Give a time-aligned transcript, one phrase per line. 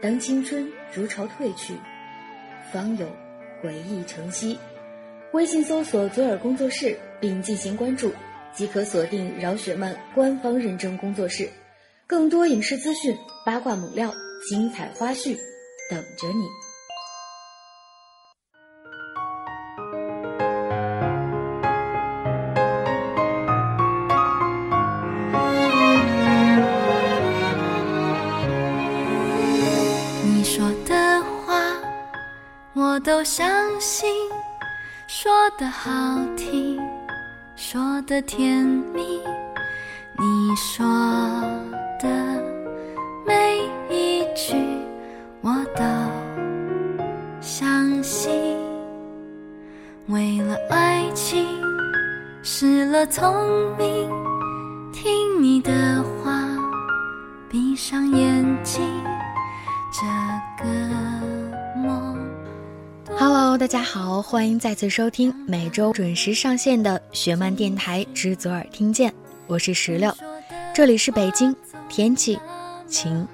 [0.00, 1.74] 当青春如潮退去，
[2.72, 3.06] 方有
[3.60, 4.56] 回忆成昔。
[5.32, 8.12] 微信搜索“左耳工作室”并进行关注，
[8.54, 11.50] 即可锁定饶雪漫官方认证工作室，
[12.06, 14.14] 更多影视资讯、八卦猛料、
[14.48, 15.36] 精彩花絮
[15.90, 16.67] 等着你。
[33.88, 34.06] 心，
[35.06, 35.90] 说的好
[36.36, 36.78] 听，
[37.56, 39.18] 说的甜蜜，
[40.18, 40.86] 你说
[41.98, 42.06] 的
[43.26, 44.54] 每一句
[45.40, 45.82] 我都
[47.40, 48.30] 相信。
[50.08, 51.46] 为了爱情
[52.42, 54.06] 失了聪明，
[63.68, 69.12] 大家好，欢迎再次收听每周准时上线的雪漫电台之左耳听见，
[69.46, 70.10] 我是石榴，
[70.74, 71.54] 这里是北京，
[71.86, 72.40] 天气
[72.88, 73.28] 晴。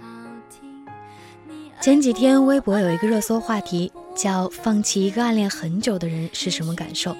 [1.80, 7.16] 前几天微博有一个热搜话题，叫“放弃一个暗恋很久的人是什么感受”。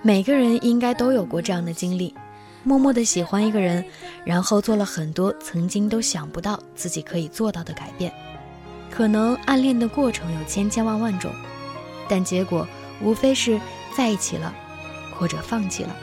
[0.00, 2.14] 每个人应该都有过这样的经历，
[2.62, 3.84] 默默的喜欢一个人，
[4.24, 8.12] 然后做了很多曾经都想不到自己可以做到的改变。
[8.92, 11.32] 可能暗恋的过程有千千万万种。
[12.08, 12.66] 但结果
[13.00, 13.60] 无非是
[13.96, 14.54] 在一起了，
[15.18, 15.96] 或者放弃了。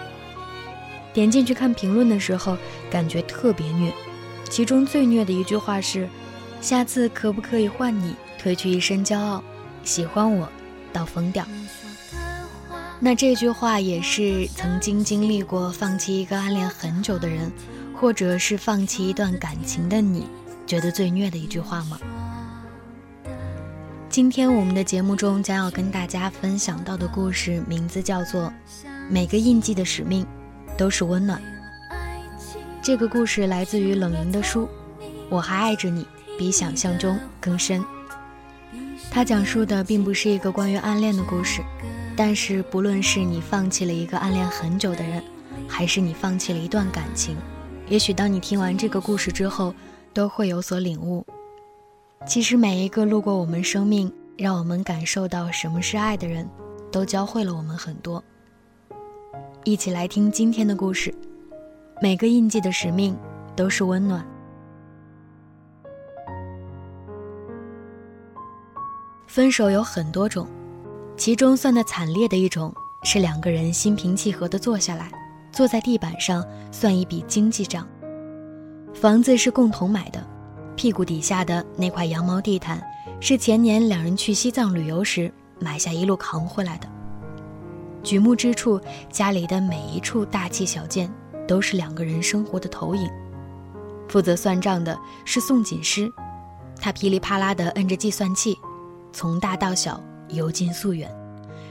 [1.14, 2.58] 点进去看评论的时候，
[2.90, 3.92] 感觉特别虐。
[4.50, 6.08] 其中最虐的一句话是
[6.62, 9.44] ：“下次可不可以换你，褪去一身骄傲，
[9.84, 10.50] 喜欢我
[10.92, 11.46] 到疯掉。”
[13.04, 17.52] 那这句话也是曾经经历过放弃一个暗恋很久的人，
[17.96, 20.28] 或者是放弃一段感情的你，
[20.68, 22.00] 觉得最虐的一句话吗？
[24.12, 28.42] 今天我们的节目中将要跟大家分享到的故事，名字叫做
[29.10, 30.28] 《每个印记的使命
[30.78, 31.42] 都是温暖》。
[32.82, 34.64] 这个故事来自于冷莹的书
[35.30, 36.04] 《我还爱着你》，
[36.38, 37.82] 比想象中更深。
[39.10, 41.62] 它讲述的并不是一个关于暗恋的故事，
[42.14, 45.24] 但是不论是你放弃了一个暗恋很久的人，
[45.70, 47.38] 还是你放弃了一段感情，
[47.88, 49.74] 也许当你听完这个故事之后，
[50.14, 51.26] 都会有所领悟。
[52.26, 56.48] 其实每一个路过我们生命，让我们感受到什么是爱的人，
[56.92, 58.24] 都教会了我们很多。
[59.64, 61.14] 一起来听今天的故事。
[62.02, 63.16] 每个印记的使命
[63.56, 64.26] 都是温暖。
[69.28, 70.48] 分手有很多种，
[71.16, 75.12] 其中算的惨烈的一种是两个人心平气和的坐下来，
[75.52, 77.88] 坐在地板上算一笔经济账。
[78.94, 80.26] 房子是共同买的。
[80.82, 82.82] 屁股底下的那块羊毛地毯，
[83.20, 86.90] 是前年两人去西藏旅游时买下一路扛回来的。
[88.02, 91.08] 举目之处，家里的每一处大器小件，
[91.48, 93.08] 都是两个人生活的投影。
[94.08, 96.12] 负责算账的是宋锦诗，
[96.80, 98.58] 他噼里啪啦地摁着计算器，
[99.14, 101.08] 从大到小，由近溯远，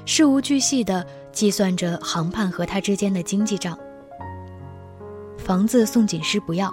[0.06, 3.76] 事无巨细地计算着航盼和他之间的经济账。
[5.36, 6.72] 房子宋锦诗不要，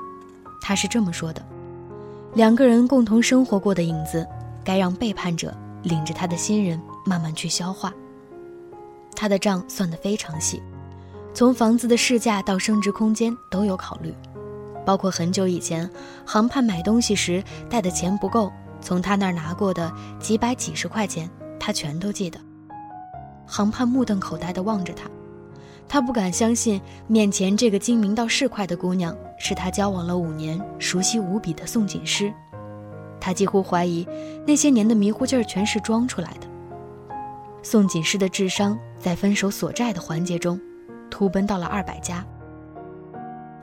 [0.61, 1.43] 他是这么说的。
[2.33, 4.27] 两个人共同生活过的影子，
[4.63, 7.91] 该让背叛者领着他的新人慢慢去消化。
[9.15, 10.61] 他的账算得非常细，
[11.33, 14.13] 从房子的市价到升值空间都有考虑，
[14.85, 15.89] 包括很久以前
[16.25, 18.51] 航盼买东西时带的钱不够，
[18.81, 21.27] 从他那儿拿过的几百几十块钱，
[21.59, 22.39] 他全都记得。
[23.47, 25.09] 航盼目瞪口呆地望着他。
[25.89, 32.33] 他不敢相信，面前这个精明到市侩的姑娘是他交往了五年、熟悉无比的宋锦诗。
[33.19, 34.07] 他几乎怀疑，
[34.45, 36.47] 那些年的迷糊劲儿全是装出来的。
[37.63, 40.59] 宋锦诗的智商在分手索债的环节中，
[41.09, 42.25] 突奔到了二百加。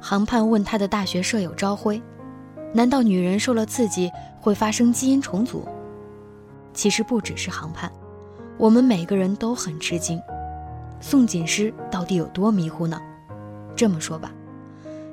[0.01, 2.03] 航盼问他的大学舍友朝晖
[2.75, 4.11] ：“难道女人受了刺激
[4.41, 5.67] 会发生基因重组？”
[6.75, 7.91] 其实不只是航盼，
[8.59, 10.21] 我们每个人都很吃惊。
[11.07, 12.99] 宋锦诗到底有多迷糊呢？
[13.77, 14.33] 这么说吧，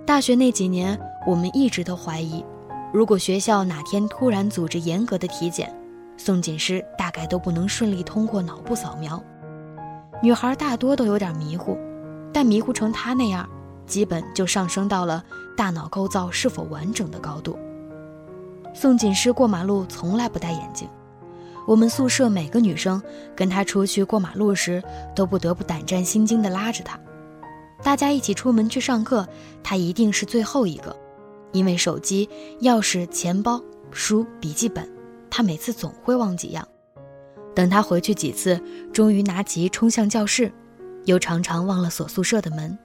[0.05, 0.97] 大学那几年，
[1.27, 2.45] 我们一直都怀疑，
[2.93, 5.69] 如果学校哪天突然组织严格的体检，
[6.15, 9.21] 宋锦诗大概都不能顺利通过脑部扫描。
[10.23, 11.77] 女孩大多都有点迷糊，
[12.31, 13.45] 但迷糊成她那样，
[13.85, 15.21] 基本就上升到了
[15.57, 17.59] 大脑构造是否完整的高度。
[18.73, 20.87] 宋锦诗过马路从来不戴眼镜。
[21.67, 23.01] 我们宿舍每个女生
[23.35, 24.83] 跟他出去过马路时，
[25.15, 26.99] 都不得不胆战心惊地拉着他。
[27.83, 29.27] 大家一起出门去上课，
[29.63, 30.95] 他一定是最后一个，
[31.51, 32.29] 因为手机、
[32.61, 33.61] 钥匙、钱包
[33.91, 34.87] 书、笔记本，
[35.29, 36.67] 他每次总会忘几样。
[37.55, 38.61] 等他回去几次，
[38.93, 40.51] 终于拿急冲向教室，
[41.05, 42.77] 又常常忘了锁宿舍的门。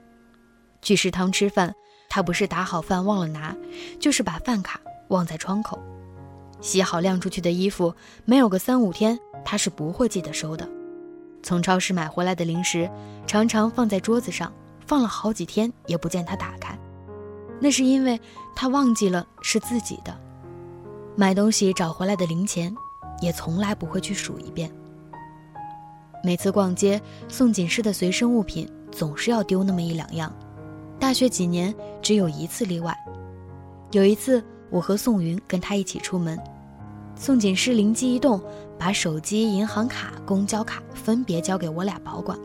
[0.81, 1.73] 去食堂吃饭，
[2.09, 3.55] 他不是打好饭忘了拿，
[3.99, 5.79] 就是把饭卡忘在窗口。
[6.61, 7.93] 洗好晾出去的衣服，
[8.25, 10.67] 没有个三五天，他是不会记得收的。
[11.43, 12.89] 从超市买回来的零食，
[13.25, 14.51] 常常放在桌子上，
[14.85, 16.77] 放了好几天也不见他打开。
[17.59, 18.19] 那是因为
[18.55, 20.15] 他忘记了是自己的。
[21.15, 22.75] 买东西找回来的零钱。
[23.19, 24.71] 也从来不会去数一遍。
[26.23, 30.31] 每次逛街，宋锦诗的随身物品总是要丢那么一两样。
[30.99, 32.95] 大学几年，只有一次例外。
[33.91, 36.37] 有一次，我和宋云跟他一起出门，
[37.15, 38.41] 宋锦诗灵机一动，
[38.77, 42.37] 把手机、银行卡、公交卡分别交给我俩保管。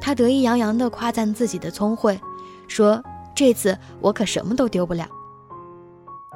[0.00, 2.20] 他得意洋洋地夸赞自己的聪慧，
[2.68, 3.02] 说
[3.34, 5.06] ：“这次我可什么都丢不了。”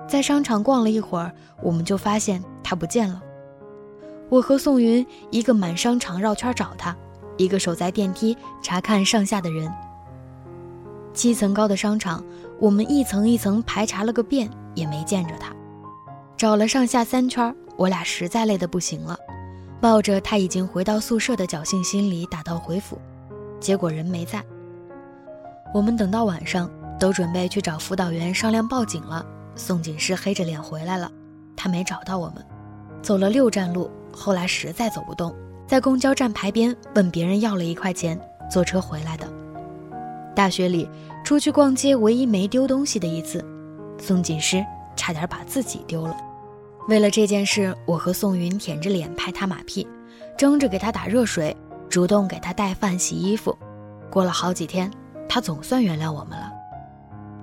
[0.08, 1.30] 在商场逛了一会儿，
[1.62, 3.20] 我们就发现他不见了。
[4.30, 6.96] 我和宋云一个满商场绕圈找他，
[7.36, 9.70] 一个守在电梯查看上下的人。
[11.12, 12.24] 七层高的商场，
[12.58, 14.48] 我们一层一层排查了个遍，
[14.78, 15.52] 也没见着他。
[16.36, 19.18] 找了上下三圈，我俩实在累得不行了，
[19.80, 22.98] 抱着他已经回到宿舍的侥幸心理打道回府，
[23.58, 24.42] 结果人没在。
[25.74, 29.26] 我们等到晚上，都准备去找辅导员商量报警了。
[29.56, 31.10] 宋警师黑着脸回来了，
[31.56, 32.36] 他没找到我们，
[33.02, 33.90] 走了六站路。
[34.12, 35.34] 后来实在走不动，
[35.66, 38.18] 在公交站牌边问别人要了一块钱，
[38.50, 39.28] 坐车回来的。
[40.34, 40.88] 大学里
[41.24, 43.44] 出去逛街，唯一没丢东西的一次，
[43.98, 44.64] 宋锦诗
[44.96, 46.16] 差点把自己丢了。
[46.88, 49.86] 为了这件事，我和宋云舔着脸拍他马屁，
[50.36, 51.54] 争着给他打热水，
[51.88, 53.56] 主动给他带饭洗衣服。
[54.10, 54.90] 过了好几天，
[55.28, 56.50] 他总算原谅我们了。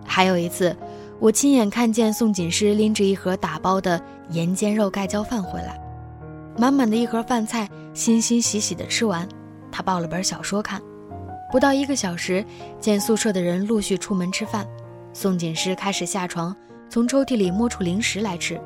[0.04, 0.76] 还有一次，
[1.20, 5.80] 我亲眼看见宋锦诗拎着一盒打包的盐煎肉盖浇饭回来。
[6.58, 9.28] 满满的一盒饭菜，欣欣喜喜地吃完，
[9.72, 10.82] 他抱了本小说看。
[11.52, 12.44] 不到一个小时，
[12.80, 14.66] 见宿舍的人陆续出门吃饭，
[15.16, 16.54] 宋锦诗开始下床，
[16.90, 18.60] 从抽屉里摸出零食来吃。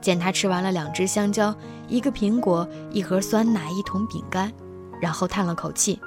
[0.00, 1.52] 见他吃完了两只香蕉、
[1.88, 4.52] 一个苹果、一盒酸奶、一桶饼干，
[5.02, 5.98] 然后叹了口气，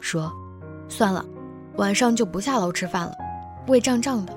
[0.00, 0.32] 说
[0.90, 1.24] ：“算了，
[1.76, 3.14] 晚上就不下楼吃饭了，
[3.68, 4.36] 胃胀胀的。”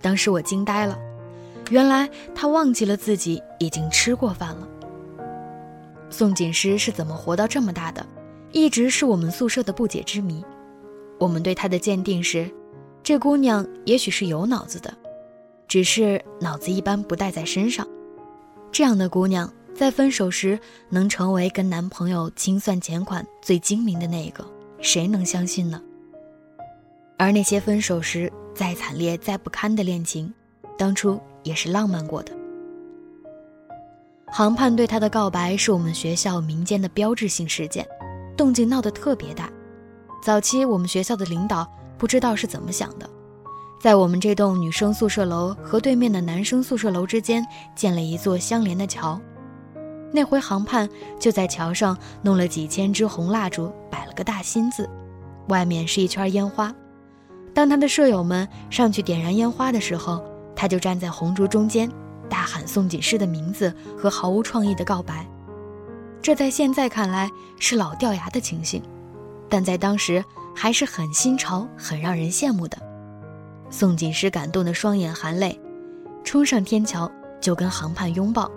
[0.00, 0.98] 当时我惊呆了，
[1.68, 4.66] 原来他忘记了自己已经吃过饭了。
[6.08, 8.06] 宋锦诗是怎么活到这么大的，
[8.52, 10.42] 一直是我们宿舍的不解之谜。
[11.18, 12.50] 我们对她的鉴定是，
[13.06, 14.92] 这姑娘也许是有脑子的，
[15.68, 17.86] 只是脑子一般不带在身上。
[18.72, 20.58] 这样的姑娘在分手时
[20.88, 24.44] 能成为跟男朋友清算钱款最精明的那一个，
[24.80, 25.80] 谁能相信呢？
[27.16, 30.34] 而那些分手时再惨烈再不堪的恋情，
[30.76, 32.32] 当初也是浪漫过的。
[34.26, 37.86] 杭盼对他的告白是我们学校民间的标志性事件，
[38.36, 39.48] 动静闹得特别大。
[40.20, 43.08] 早期我们学校的领导不知道是怎么想的，
[43.80, 49.20] 在我们这栋女生宿舍楼和对面的男生宿舍楼之间建了一座相连的桥。
[50.12, 50.88] 那回航盼
[51.18, 54.88] 就在桥上弄了几千支红蜡烛，摆了个大心字，
[55.48, 56.74] 外面是一圈烟花。
[57.52, 60.22] 当他的舍友们上去点燃烟花的时候，
[60.54, 61.90] 他就站在红烛中间。
[62.28, 65.24] 大喊宋锦诗的名字和毫无创意的告白，
[66.20, 67.30] 这在现在看来
[67.60, 68.82] 是老掉牙的情形，
[69.48, 70.24] 但在当时
[70.54, 72.76] 还是很新潮、很让人羡慕的。
[73.70, 75.58] 宋锦诗感动的双眼含泪，
[76.24, 77.10] 冲上天桥
[77.40, 78.50] 就跟航盼拥抱，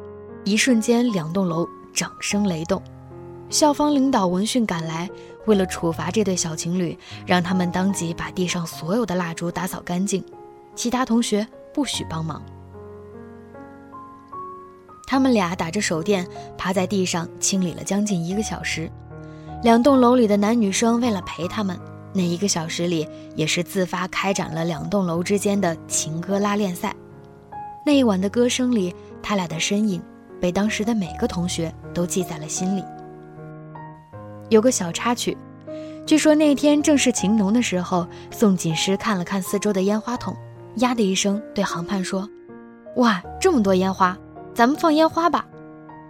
[0.43, 2.81] 一瞬间两栋楼掌声雷动。
[3.49, 5.09] 校方领导闻讯赶来，
[5.47, 10.23] 为了处罚这对小情侣，让他们当即把地上所有的蜡烛打扫干净，
[10.75, 12.41] 其他同学不许帮忙。
[15.07, 18.87] 他们俩打着手电，趴在地上清理了将近一个小时。
[19.61, 21.77] 两栋楼里的男女生为了陪他们，
[22.13, 26.95] 那一个小时里也是自发开展了两栋楼之间的情歌拉练赛。
[27.85, 30.01] 那一晚的歌声里，他俩的身影
[30.39, 32.83] 被当时的每个同学都记在了心里。
[34.47, 35.37] 有个小插曲，
[36.05, 40.33] 据说那天正是情浓的时候，宋锦诗看了看四周的烟花筒，
[40.75, 42.27] 呀的一声对航盼说
[42.95, 44.17] ：“哇，这么多烟花！”
[44.55, 45.45] 咱们放烟花吧，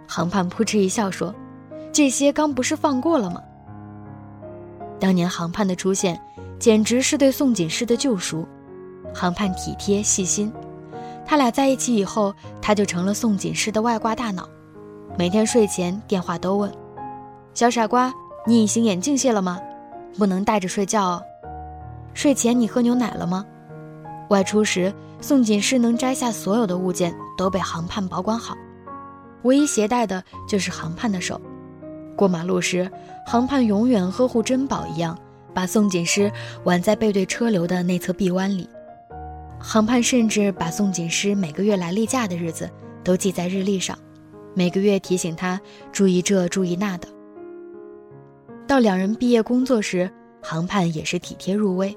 [0.06, 1.34] 航盼扑哧一笑说
[1.92, 3.42] ：“这些刚不是放过了吗？”
[5.00, 6.20] 当年杭盼的出现，
[6.58, 8.46] 简直是对宋锦诗的救赎。
[9.14, 10.52] 杭盼体贴细心，
[11.26, 14.48] 他俩在一起以后，他就成了宋锦诗的外挂大脑。
[15.18, 16.72] 每天睡前电话都问
[17.54, 18.12] ：“小傻瓜，
[18.46, 19.58] 你隐形眼镜卸了吗？
[20.16, 21.22] 不能戴着睡觉哦。
[22.14, 23.44] 睡前你喝牛奶了吗？”
[24.30, 27.14] 外出时，宋锦诗能摘下所有的物件。
[27.40, 28.54] 都被航盼保管好，
[29.44, 31.40] 唯一携带的就是航盼的手。
[32.20, 32.86] 过马路时，
[33.26, 35.18] 航盼永远呵护珍宝一样，
[35.54, 36.30] 把宋锦诗
[36.64, 38.68] 挽在背对车流的内侧臂弯里。
[39.58, 42.68] 航盼甚至把宋锦诗每个月来例假的日子
[43.02, 43.98] 都记在日历上，
[44.52, 45.58] 每个月提醒他
[45.92, 47.08] 注意这注意那的。
[48.66, 50.10] 到两人毕业工作时，
[50.42, 51.96] 航盼也是体贴入微。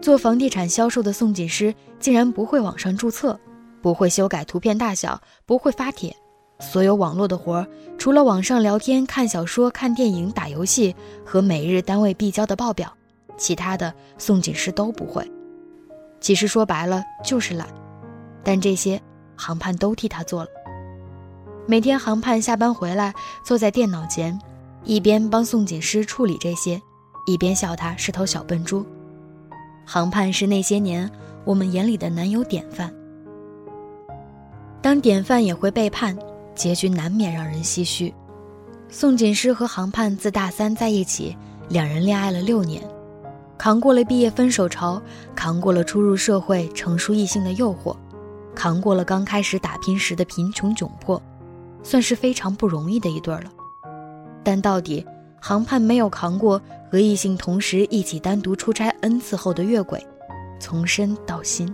[0.00, 3.38] 做房地产销售的宋锦诗竟然不会网上注册，
[3.80, 6.12] 不会修改图片大小，不会发帖。
[6.60, 7.66] 所有网络的活儿，
[7.98, 12.92] 除了网上聊天、看小说、看电影、打游戏和每日单位必交的报表，
[13.36, 15.24] 其他的宋锦诗都不会。
[16.20, 17.68] 其实说白了就是懒，
[18.42, 19.00] 但这些
[19.36, 20.50] 航盼都替他做了。
[21.66, 24.36] 每天航盼下班回来，坐在电脑前，
[24.82, 26.80] 一边帮宋锦诗处理这些，
[27.26, 28.84] 一边笑他是头小笨猪。
[29.86, 31.08] 航盼是那些年
[31.44, 32.92] 我们眼里的男友典范。
[34.82, 36.16] 当典范也会背叛，
[36.58, 38.12] 结局难免让人唏嘘。
[38.90, 41.36] 宋锦诗和杭盼自大三在一起，
[41.68, 42.82] 两人恋爱了六年，
[43.56, 45.00] 扛过了毕业分手潮，
[45.36, 47.96] 扛过了初入社会成熟异性的诱惑，
[48.54, 51.22] 扛过了刚开始打拼时的贫穷窘迫，
[51.82, 53.44] 算是非常不容易的一对了。
[54.42, 55.06] 但到底。
[55.40, 56.60] 航盼没有扛过
[56.90, 60.04] 和异性同时一起单独出差 n 次后的越轨，
[60.58, 61.72] 从身到心。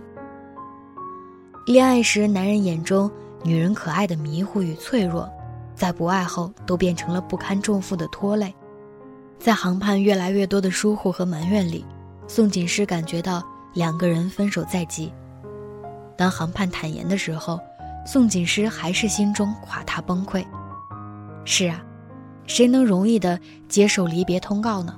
[1.64, 3.10] 恋爱时男人眼中
[3.44, 5.30] 女人可爱的迷糊与脆弱，
[5.74, 8.52] 在不爱后都变成了不堪重负的拖累。
[9.38, 11.84] 在航盼越来越多的疏忽和埋怨里，
[12.26, 13.42] 宋锦诗感觉到
[13.74, 15.12] 两个人分手在即。
[16.16, 17.60] 当航盼坦言的时候，
[18.06, 20.44] 宋锦诗还是心中垮塌崩溃。
[21.44, 21.84] 是啊。
[22.46, 24.94] 谁能容易的接受离别通告呢？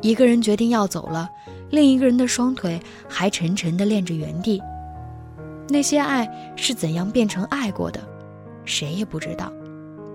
[0.00, 1.30] 一个人决定要走了，
[1.70, 4.60] 另一个人的双腿还沉沉的恋着原地。
[5.70, 8.00] 那些爱是怎样变成爱过的，
[8.64, 9.52] 谁也不知道，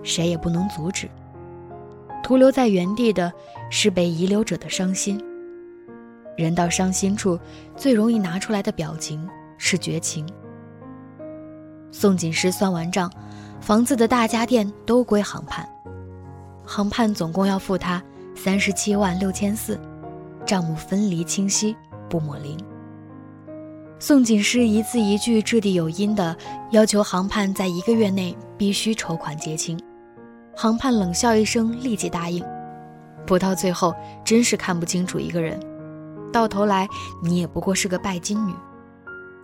[0.03, 1.09] 谁也不能阻止。
[2.21, 3.31] 徒留在原地的
[3.69, 5.23] 是被遗留者的伤心。
[6.35, 7.39] 人到伤心处，
[7.77, 9.25] 最容易拿出来的表情
[9.57, 10.27] 是绝情。
[11.91, 13.09] 宋锦诗算完账，
[13.61, 15.65] 房子的大家电都归航盼。
[16.65, 18.03] 航盼总共要付他
[18.35, 19.79] 三十七万六千四，
[20.45, 21.75] 账目分离清晰，
[22.09, 22.57] 不抹零。
[23.97, 26.35] 宋锦诗一字一句掷地有音的
[26.71, 29.79] 要求航盼在一个月内必须筹款结清，
[30.55, 32.43] 航盼冷笑一声，立即答应。
[33.25, 35.57] 不到最后，真是看不清楚一个人，
[36.31, 36.87] 到头来
[37.23, 38.53] 你也不过是个拜金女。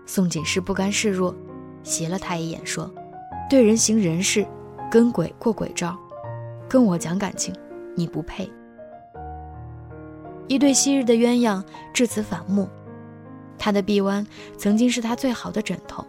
[0.06, 1.34] 宋锦诗不甘示弱，
[1.82, 2.94] 斜了他一眼说
[3.50, 4.46] ：“对人行人事，
[4.92, 5.98] 跟鬼过鬼招。”
[6.68, 7.56] 跟我讲感情，
[7.96, 8.52] 你不配。
[10.48, 12.68] 一对昔日的鸳鸯至此反目。
[13.64, 14.26] 他的臂弯
[14.58, 16.04] 曾经是他最好的枕头，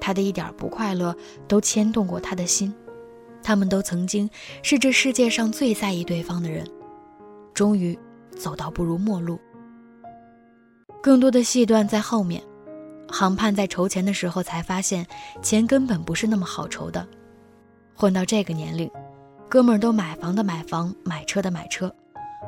[0.00, 1.14] 他的一点不快乐
[1.46, 2.74] 都牵动过他的心。
[3.40, 4.28] 他们都曾经
[4.64, 6.66] 是这世界上最在意对方的人，
[7.54, 7.96] 终于
[8.36, 9.38] 走到不如陌路。
[11.00, 12.42] 更多的戏段在后面。
[13.08, 15.06] 航盼在筹钱的时候才发现，
[15.40, 17.06] 钱根本不是那么好筹的。
[17.94, 18.90] 混到这个年龄。
[19.48, 21.94] 哥们儿都买房的买房，买车的买车，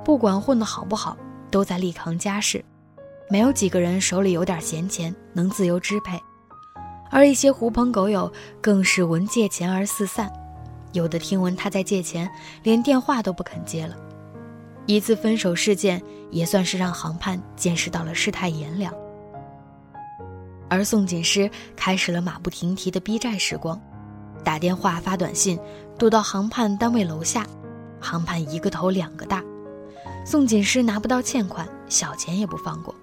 [0.05, 1.17] 不管混得好不好，
[1.53, 2.65] 都在力扛家事，
[3.31, 6.21] 没有几个人手里有点闲钱能自由支配，
[7.11, 10.31] 而一些狐朋狗友更是闻借钱而四散，
[10.93, 12.31] 有的听闻他在借钱，
[12.63, 13.97] 连电话都不肯接了。
[14.87, 16.01] 一次分手事件
[16.31, 18.93] 也算是让航盼见识到了世态炎凉，
[20.69, 23.81] 而宋锦诗开始了马不停蹄的逼债时光。
[24.45, 25.59] 打电话发短信，
[25.99, 27.47] 堵到航盼单位楼下，
[27.99, 29.43] 航盼一个头两个大。
[30.27, 32.95] 宋锦诗拿不到欠款，小钱也不放过。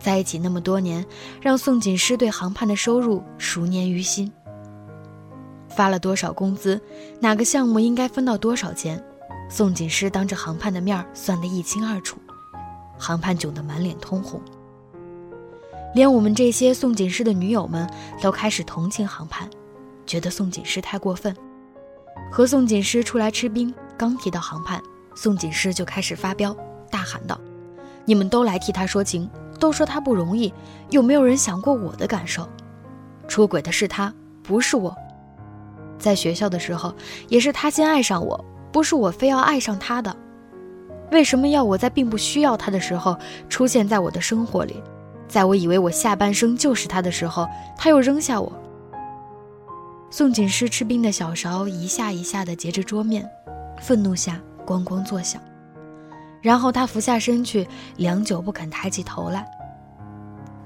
[0.00, 1.04] 在一起那么多年，
[1.40, 4.32] 让宋锦诗对航盼的收入熟念于心。
[5.68, 6.80] 发了多少工资，
[7.20, 9.00] 哪个项目应该分到多少钱，
[9.48, 12.18] 宋锦诗当着航盼的面算得一清二楚。
[12.98, 14.40] 航盼窘得满脸通红，
[15.94, 17.88] 连我们这些宋锦诗的女友们
[18.20, 19.48] 都开始同情航盼。
[20.06, 21.34] 觉得宋锦诗太过分，
[22.32, 24.82] 和宋锦诗出来吃冰，刚提到航盼，
[25.14, 26.54] 宋锦诗就开始发飙，
[26.90, 27.40] 大喊道
[28.04, 29.30] ：“你们都来替他说情，
[29.60, 30.52] 都说他不容易，
[30.88, 32.48] 有没有人想过我的感受？
[33.28, 34.12] 出轨的是他，
[34.42, 34.96] 不是我。
[35.98, 36.92] 在学校的时候，
[37.28, 40.16] 也是他先爱上我，不是我非要爱上他的。
[41.12, 43.16] 为什么要我在并不需要他的时候
[43.48, 44.82] 出现在我的生活里？
[45.28, 48.52] 在我以为我下半生就是他的时候，他又扔下我？”
[50.10, 53.28] 宋锦诗吃冰的小勺一下一下地截着桌面，
[53.78, 55.40] 愤怒下咣咣作响。
[56.40, 57.66] 然后他俯下身去，
[57.96, 59.46] 良久不肯抬起头来。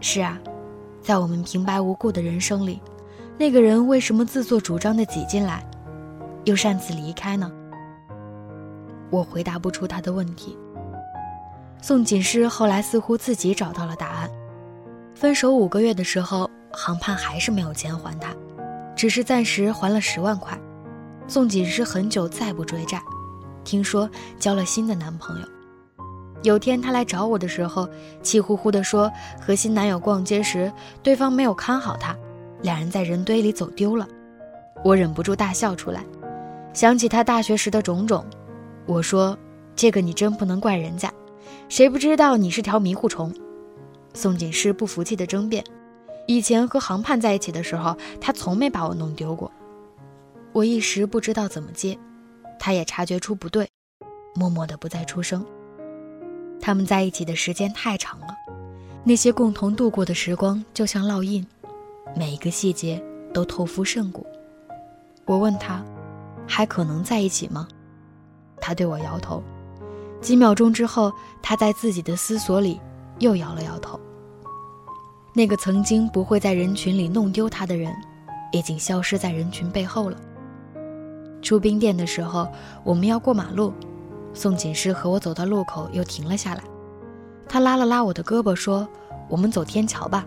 [0.01, 0.39] 是啊，
[1.03, 2.81] 在我们平白无故的人生里，
[3.39, 5.67] 那个人为什么自作主张的挤进来，
[6.45, 7.51] 又擅自离开呢？
[9.11, 10.57] 我回答不出他的问题。
[11.81, 14.31] 宋锦诗后来似乎自己找到了答案。
[15.15, 18.35] 分手五个月的时候，航盼还是没有钱还他，
[18.97, 20.59] 只是暂时还了十万块。
[21.27, 23.01] 宋锦诗很久再不追债，
[23.65, 25.47] 听说交了新的男朋友。
[26.45, 27.89] 有天他来找我的时候，
[28.23, 29.11] 气呼呼地说
[29.41, 30.71] 和新男友逛街时，
[31.03, 32.15] 对方没有看好他，
[32.61, 34.07] 两人在人堆里走丢了。
[34.85, 36.05] 我忍不住大笑出来，
[36.75, 38.23] 想起他大学时的种种。
[38.85, 39.37] 我说
[39.75, 41.11] ：“这个你真不能怪人家，
[41.71, 43.33] 谁不知道你是条迷糊虫？”
[44.13, 45.65] 宋锦诗不服气地争辩
[46.29, 49.51] ：“以前和航盼在一起的时候，他从没把我弄丢过。”
[50.53, 51.99] 我一时不知道怎么接，
[52.59, 53.67] 他也察觉出不对，
[54.35, 55.43] 默默地不再出声。
[56.61, 58.29] 他们在一起的时间太长了，
[59.05, 61.47] 那些共同度过的时光就像烙印，
[62.17, 64.27] 每一个细节都透肤胜骨。
[65.27, 65.85] 我问他
[66.47, 67.69] ：“还可能在一起吗？”
[68.61, 69.43] 他对我摇头，
[70.21, 72.81] 几秒钟之后，他在自己的思索里
[73.19, 74.01] 又摇了摇头。
[75.35, 77.95] 那个曾经不会在人群里弄丢他的人，
[78.53, 80.17] 已经消失在人群背后了。
[81.43, 82.49] 出冰店的时候，
[82.85, 83.75] 我们要过马路，
[84.35, 86.63] 宋锦诗和我走到路口又停了下来，
[87.49, 88.87] 他拉了拉我的胳膊说
[89.31, 90.25] ：“我们走天桥吧。”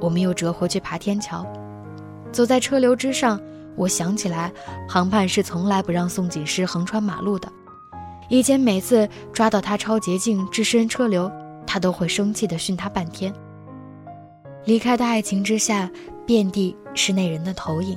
[0.00, 1.46] 我们又折回去爬天桥，
[2.30, 3.40] 走在车流之上。
[3.76, 4.52] 我想起来，
[4.88, 7.50] 航盼是从来不让宋锦诗横穿马路的。
[8.28, 11.30] 以前每次抓到他超捷径、置身车流，
[11.66, 13.32] 他都会生气地训他半天。
[14.64, 15.90] 离开的爱情之下，
[16.26, 17.96] 遍地是那人的投影。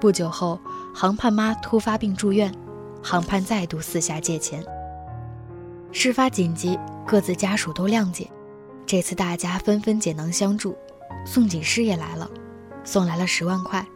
[0.00, 0.60] 不久后，
[0.94, 2.54] 航盼妈突发病住院，
[3.04, 4.64] 航盼再度四下借钱。
[5.92, 8.26] 事发紧急，各自家属都谅解。
[8.86, 10.74] 这次大家纷纷解囊相助，
[11.26, 12.28] 宋锦诗也来了，
[12.82, 13.86] 送来了十万块。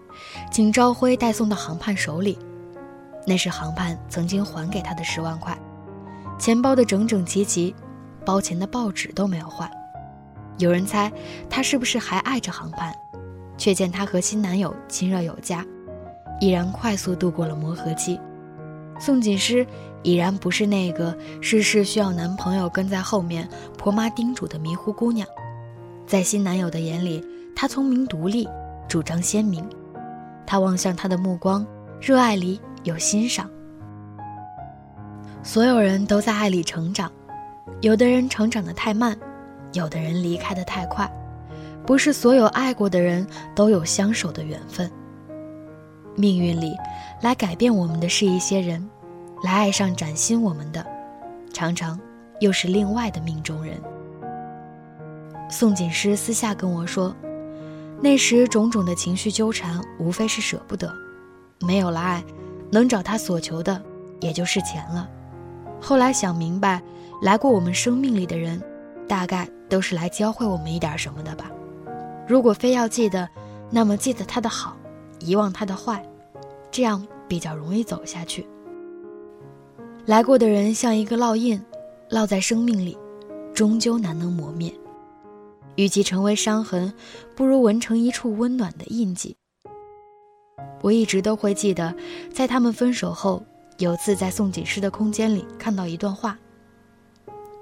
[0.50, 2.38] 景朝晖带送到航盼手里，
[3.27, 5.59] 那是航盼曾经还给他的十万块，
[6.38, 7.75] 钱包的整整齐齐，
[8.27, 9.71] 包钱的报纸都没有换。
[10.59, 11.11] 有人猜
[11.49, 12.94] 他是不是还爱着航盼，
[13.57, 15.64] 却见他和新男友亲热有加，
[16.40, 18.21] 已然快速度过了磨合期。
[18.98, 19.66] 宋锦诗
[20.02, 25.26] 已然不是那个事事需要男朋友跟在后面婆妈叮嘱的迷糊姑娘，
[26.06, 28.48] 在新男友的眼里，她聪明独立，
[28.88, 29.64] 主张鲜明。
[30.46, 31.66] 他望向他的目光，
[32.00, 33.50] 热爱里有欣赏。
[35.42, 37.12] 所有人都在爱里成长，
[37.82, 39.14] 有的人成长的太慢，
[39.74, 41.06] 有的人离开的太快。
[41.84, 44.90] 不是所有爱过的人都有相守的缘分。
[46.18, 46.76] 命运里，
[47.22, 48.85] 来改变我们的是一些人，
[49.44, 50.85] 来爱上崭新我们的，
[51.52, 51.98] 常常
[52.40, 53.81] 又是另外的命中人。
[55.48, 57.14] 宋锦诗私下跟我说。
[58.00, 60.92] 那时种种的情绪纠缠，无非是舍不得，
[61.61, 62.22] 没有了爱，
[62.70, 63.83] 能找他所求的
[64.20, 65.09] 也就是钱了。
[65.81, 66.81] 后来想明白，
[67.22, 68.62] 来过我们生命里的人，
[69.09, 71.50] 大概都是来教会我们一点什么的吧。
[72.28, 73.28] 如果非要记得，
[73.68, 74.76] 那么记得他的好，
[75.20, 76.04] 遗忘他的坏，
[76.70, 78.46] 这样比较容易走下去。
[80.07, 81.62] 来过的人像一个烙印，
[82.11, 82.96] 烙在生命里，
[83.54, 84.72] 终究难能磨灭。
[85.76, 86.92] 与其成为伤痕，
[87.37, 89.37] 不如纹成一处温暖的印记。
[90.81, 91.94] 我一直都会记得，
[92.33, 93.42] 在他们分手后，
[93.78, 96.38] 有次在宋锦诗的空间里看到一段话。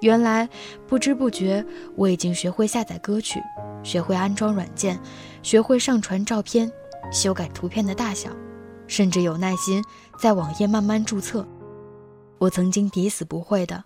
[0.01, 0.47] 原来
[0.87, 1.65] 不知不觉，
[1.95, 3.41] 我已经学会下载歌曲，
[3.83, 4.99] 学会安装软件，
[5.43, 6.71] 学会上传照片，
[7.11, 8.29] 修改图片的大小，
[8.87, 9.83] 甚至有耐心
[10.19, 11.45] 在网页慢慢注册。
[12.37, 13.83] 我曾经抵死不会的，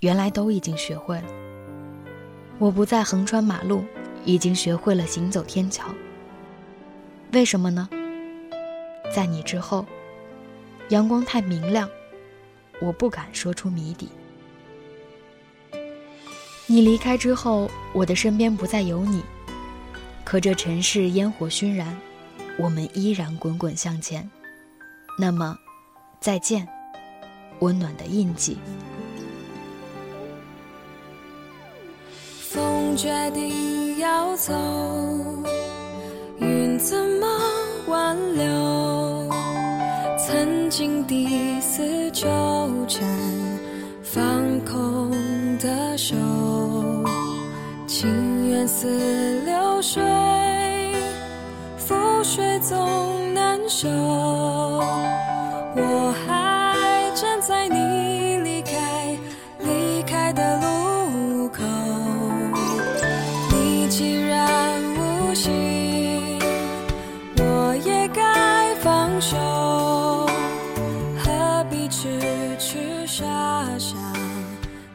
[0.00, 1.26] 原来都已经学会了。
[2.58, 3.84] 我不再横穿马路，
[4.24, 5.86] 已经学会了行走天桥。
[7.32, 7.88] 为什么呢？
[9.14, 9.84] 在你之后，
[10.90, 11.88] 阳光太明亮，
[12.80, 14.08] 我不敢说出谜底。
[16.66, 19.22] 你离开之后，我的身边不再有你，
[20.24, 21.96] 可这尘世烟火熏燃，
[22.60, 24.30] 我们依然滚滚向前。
[25.18, 25.56] 那么，
[26.20, 26.68] 再见，
[27.60, 28.58] 温暖的印记。
[32.40, 34.52] 风决定要走，
[36.38, 37.26] 云怎么
[37.86, 39.30] 挽留？
[40.18, 42.26] 曾经第四纠
[42.86, 43.02] 缠，
[44.02, 45.10] 放空
[45.58, 46.14] 的手，
[47.86, 50.02] 情缘似流，水
[52.70, 53.88] 总难收。
[55.74, 59.18] 我还站在你离开，
[59.58, 61.64] 离开的路口，
[63.50, 66.38] 你既然无心，
[67.38, 69.20] 我也该放。
[69.20, 69.36] 手，
[71.18, 72.20] 何必痴
[72.56, 73.26] 痴傻
[73.78, 73.96] 傻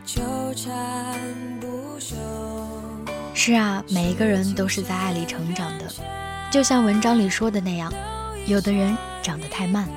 [0.05, 0.21] 纠
[0.55, 0.73] 缠
[1.59, 2.15] 不休？
[3.33, 5.85] 是啊，每一个人都是在爱里成长的，
[6.51, 7.91] 就像文章里说的那样，
[8.45, 9.89] 有的人长得太慢，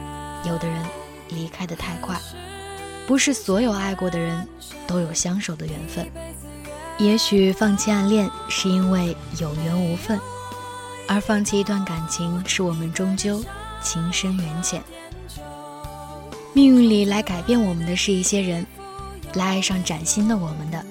[0.44, 0.84] 有的人
[1.28, 2.18] 离开的太快。
[3.06, 4.46] 不是所有爱过的人
[4.86, 6.06] 都有相守的缘分，
[6.98, 10.18] 也许放弃暗恋是因为有缘无分，
[11.06, 13.42] 而放弃一段感情是我们终究
[13.82, 14.82] 情深缘浅。
[16.52, 18.66] 命运里来改变我们的是一些人，
[19.34, 20.84] 来爱上崭新的我们的，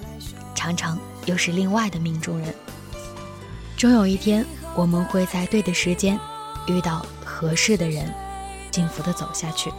[0.54, 2.54] 常常又是另外的命中人。
[3.76, 4.44] 终有一天，
[4.78, 6.16] 我们会在对的时间
[6.68, 8.14] 遇到合适的人，
[8.70, 9.72] 幸福的走下去。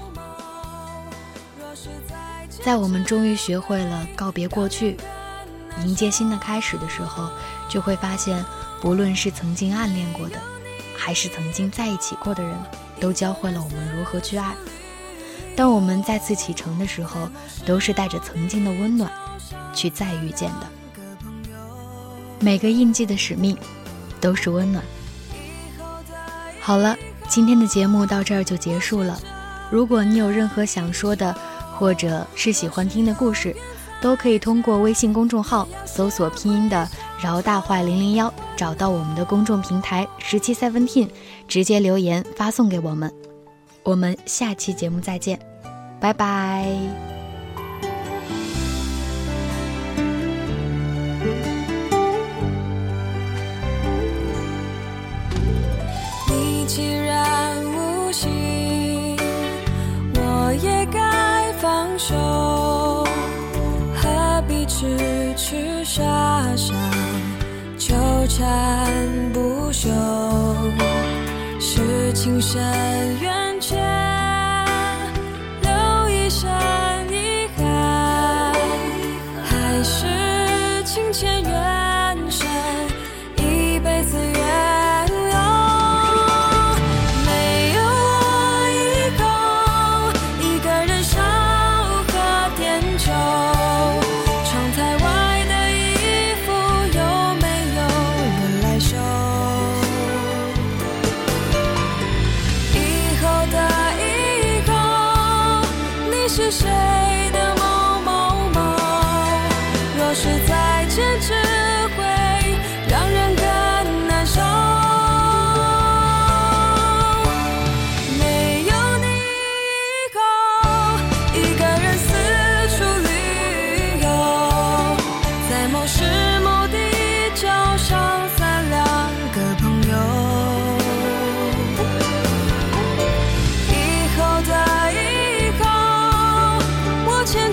[2.62, 4.98] 在我们终于学会了告别过去，
[5.86, 7.30] 迎接新的开始的时候，
[7.70, 8.44] 就会发现，
[8.82, 10.38] 不论是曾经暗恋过的，
[10.98, 12.54] 还是曾经在一起过的人，
[13.00, 14.54] 都教会了我们如何去爱。
[15.56, 17.30] 当我们再次启程的时候，
[17.66, 19.10] 都是带着曾经的温暖，
[19.74, 20.68] 去再遇见的。
[22.42, 23.58] 每个印记的使命，
[24.20, 24.84] 都是温暖。
[26.62, 26.96] 好了，
[27.28, 29.20] 今天的节目到这儿就结束了。
[29.72, 31.36] 如果你有任何想说的，
[31.78, 33.56] 或者是喜欢听的故事，
[34.02, 36.88] 都可以通过微信公众号搜索拼音的
[37.22, 41.08] “饶大坏零零幺”，找到我们的公众平台十七 seventeen，
[41.48, 43.12] 直接留言发送给我们。
[43.84, 45.40] 我们下期节目再见，
[46.00, 47.19] 拜拜。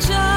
[0.09, 0.36] illusion